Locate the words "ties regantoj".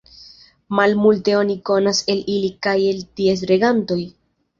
3.21-3.99